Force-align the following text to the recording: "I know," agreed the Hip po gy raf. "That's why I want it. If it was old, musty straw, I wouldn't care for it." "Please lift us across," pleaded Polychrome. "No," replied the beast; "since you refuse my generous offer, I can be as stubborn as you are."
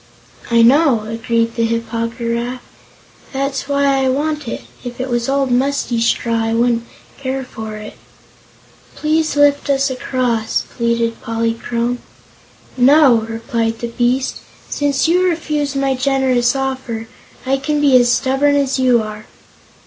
"I 0.49 0.63
know," 0.63 1.01
agreed 1.01 1.53
the 1.53 1.63
Hip 1.63 1.87
po 1.91 2.07
gy 2.07 2.25
raf. 2.33 2.63
"That's 3.33 3.67
why 3.69 3.83
I 4.01 4.09
want 4.09 4.47
it. 4.47 4.63
If 4.83 4.99
it 4.99 5.09
was 5.11 5.29
old, 5.29 5.51
musty 5.51 6.01
straw, 6.01 6.43
I 6.45 6.55
wouldn't 6.55 6.87
care 7.19 7.43
for 7.43 7.75
it." 7.77 7.93
"Please 8.95 9.35
lift 9.35 9.69
us 9.69 9.91
across," 9.91 10.63
pleaded 10.75 11.21
Polychrome. 11.21 11.99
"No," 12.75 13.17
replied 13.29 13.77
the 13.77 13.89
beast; 13.89 14.37
"since 14.71 15.07
you 15.07 15.23
refuse 15.29 15.75
my 15.75 15.93
generous 15.93 16.55
offer, 16.55 17.07
I 17.45 17.57
can 17.57 17.79
be 17.79 17.95
as 17.97 18.11
stubborn 18.11 18.55
as 18.55 18.79
you 18.79 19.03
are." 19.03 19.27